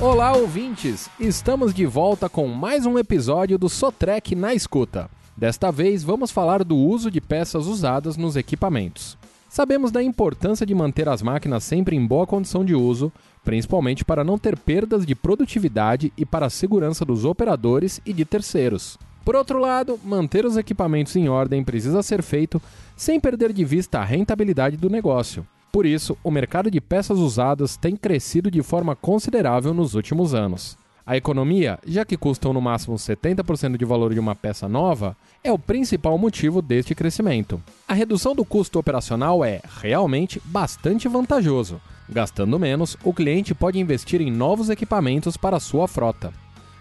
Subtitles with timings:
[0.00, 1.08] Olá, ouvintes!
[1.20, 5.08] Estamos de volta com mais um episódio do Sotrec na Escuta.
[5.36, 9.16] Desta vez vamos falar do uso de peças usadas nos equipamentos.
[9.48, 13.12] Sabemos da importância de manter as máquinas sempre em boa condição de uso,
[13.44, 18.24] principalmente para não ter perdas de produtividade e para a segurança dos operadores e de
[18.24, 18.98] terceiros.
[19.24, 22.60] Por outro lado, manter os equipamentos em ordem precisa ser feito
[22.96, 25.46] sem perder de vista a rentabilidade do negócio.
[25.74, 30.78] Por isso, o mercado de peças usadas tem crescido de forma considerável nos últimos anos.
[31.04, 35.50] A economia, já que custam no máximo 70% de valor de uma peça nova, é
[35.50, 37.60] o principal motivo deste crescimento.
[37.88, 41.80] A redução do custo operacional é, realmente, bastante vantajoso.
[42.08, 46.32] Gastando menos, o cliente pode investir em novos equipamentos para sua frota.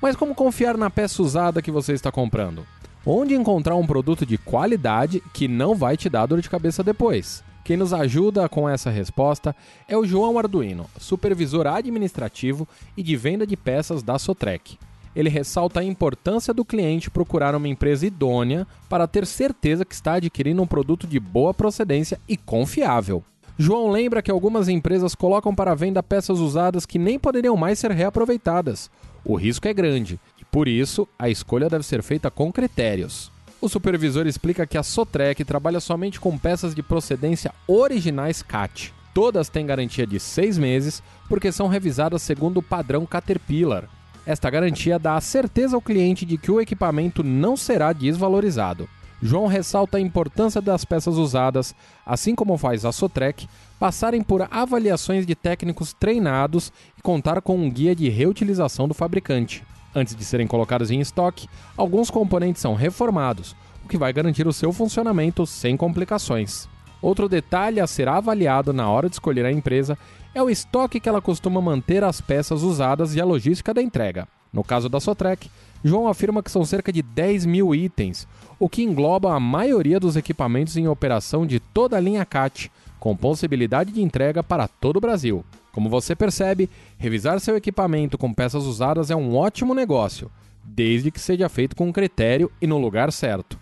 [0.00, 2.64] Mas como confiar na peça usada que você está comprando?
[3.04, 7.46] Onde encontrar um produto de qualidade que não vai te dar dor de cabeça depois?
[7.68, 9.54] Quem nos ajuda com essa resposta
[9.86, 14.78] é o João Arduino, supervisor administrativo e de venda de peças da Sotrec.
[15.14, 20.14] Ele ressalta a importância do cliente procurar uma empresa idônea para ter certeza que está
[20.14, 23.22] adquirindo um produto de boa procedência e confiável.
[23.58, 27.90] João lembra que algumas empresas colocam para venda peças usadas que nem poderiam mais ser
[27.90, 28.90] reaproveitadas.
[29.22, 33.30] O risco é grande e, por isso, a escolha deve ser feita com critérios.
[33.60, 38.94] O supervisor explica que a Sotrec trabalha somente com peças de procedência originais CAT.
[39.12, 43.88] Todas têm garantia de seis meses, porque são revisadas segundo o padrão Caterpillar.
[44.24, 48.88] Esta garantia dá a certeza ao cliente de que o equipamento não será desvalorizado.
[49.20, 51.74] João ressalta a importância das peças usadas,
[52.06, 53.48] assim como faz a Sotrec,
[53.80, 59.64] passarem por avaliações de técnicos treinados e contar com um guia de reutilização do fabricante.
[59.94, 64.52] Antes de serem colocados em estoque, alguns componentes são reformados, o que vai garantir o
[64.52, 66.68] seu funcionamento sem complicações.
[67.00, 69.96] Outro detalhe a ser avaliado na hora de escolher a empresa
[70.34, 74.26] é o estoque que ela costuma manter as peças usadas e a logística da entrega.
[74.52, 75.50] No caso da Sotrec,
[75.84, 78.26] João afirma que são cerca de 10 mil itens,
[78.58, 83.16] o que engloba a maioria dos equipamentos em operação de toda a linha CAT, com
[83.16, 85.44] possibilidade de entrega para todo o Brasil.
[85.78, 90.28] Como você percebe, revisar seu equipamento com peças usadas é um ótimo negócio,
[90.64, 93.56] desde que seja feito com critério e no lugar certo.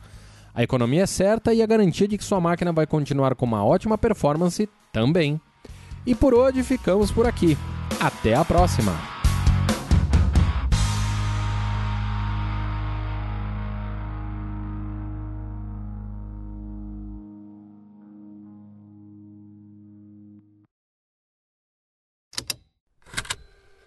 [0.54, 3.62] A economia é certa e a garantia de que sua máquina vai continuar com uma
[3.62, 5.38] ótima performance também.
[6.06, 7.54] E por hoje ficamos por aqui.
[8.00, 9.15] Até a próxima!